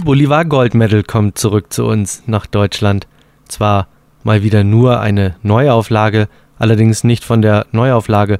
[0.00, 3.06] Die Bolivar Gold Medal kommt zurück zu uns nach Deutschland.
[3.48, 3.86] Zwar
[4.24, 6.26] mal wieder nur eine Neuauflage,
[6.58, 8.38] allerdings nicht von der Neuauflage,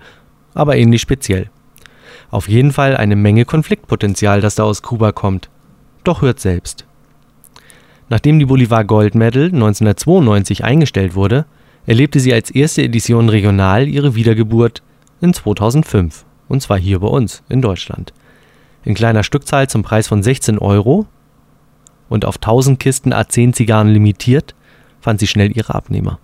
[0.55, 1.51] aber ähnlich speziell.
[2.31, 5.51] Auf jeden Fall eine Menge Konfliktpotenzial, das da aus Kuba kommt.
[6.03, 6.87] Doch hört selbst.
[8.09, 11.45] Nachdem die Bolivar Gold Medal 1992 eingestellt wurde,
[11.85, 14.83] erlebte sie als erste Edition regional ihre Wiedergeburt
[15.21, 18.15] in 2005, und zwar hier bei uns in Deutschland.
[18.83, 21.07] In kleiner Stückzahl zum Preis von 16 Euro
[22.11, 24.55] und auf 1000 Kisten A10 Zigarren limitiert,
[25.01, 26.19] fand sie schnell ihre Abnehmer.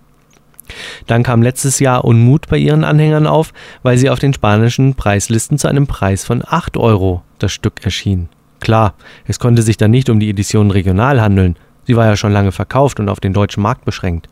[1.07, 5.57] Dann kam letztes Jahr Unmut bei ihren Anhängern auf, weil sie auf den spanischen Preislisten
[5.57, 8.29] zu einem Preis von 8 Euro das Stück erschien.
[8.59, 8.93] Klar,
[9.25, 11.55] es konnte sich dann nicht um die Edition regional handeln,
[11.85, 14.27] sie war ja schon lange verkauft und auf den deutschen Markt beschränkt.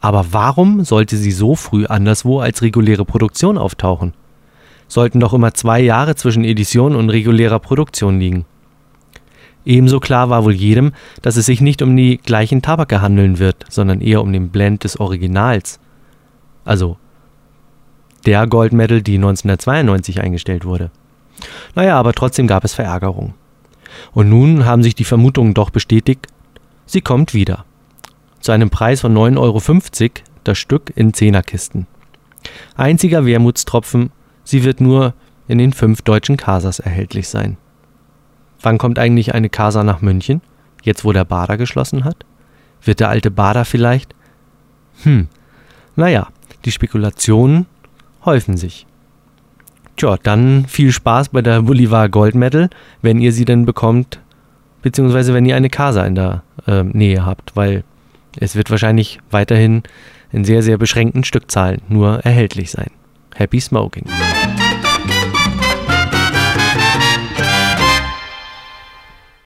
[0.00, 4.12] Aber warum sollte sie so früh anderswo als reguläre Produktion auftauchen?
[4.86, 8.44] Sollten doch immer zwei Jahre zwischen Edition und regulärer Produktion liegen.
[9.64, 13.64] Ebenso klar war wohl jedem, dass es sich nicht um die gleichen Tabake handeln wird,
[13.68, 15.80] sondern eher um den Blend des Originals.
[16.64, 16.98] Also
[18.26, 20.90] der Gold Medal, die 1992 eingestellt wurde.
[21.74, 23.34] Naja, aber trotzdem gab es Verärgerung.
[24.12, 26.26] Und nun haben sich die Vermutungen doch bestätigt,
[26.86, 27.64] sie kommt wieder.
[28.40, 30.10] Zu einem Preis von 9,50 Euro
[30.44, 31.86] das Stück in Zehnerkisten.
[32.76, 34.10] Einziger Wermutstropfen,
[34.42, 35.14] sie wird nur
[35.48, 37.56] in den fünf deutschen Casas erhältlich sein.
[38.64, 40.40] Wann kommt eigentlich eine Casa nach München?
[40.82, 42.24] Jetzt, wo der Bader geschlossen hat?
[42.82, 44.14] Wird der alte Bader vielleicht?
[45.02, 45.28] Hm,
[45.96, 46.28] naja,
[46.64, 47.66] die Spekulationen
[48.24, 48.86] häufen sich.
[49.96, 52.70] Tja, dann viel Spaß bei der Bolivar Gold Medal,
[53.02, 54.20] wenn ihr sie denn bekommt,
[54.80, 57.84] beziehungsweise wenn ihr eine Casa in der äh, Nähe habt, weil
[58.40, 59.82] es wird wahrscheinlich weiterhin
[60.32, 62.90] in sehr, sehr beschränkten Stückzahlen nur erhältlich sein.
[63.34, 64.06] Happy Smoking.